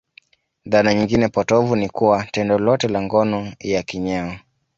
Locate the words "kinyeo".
3.83-4.33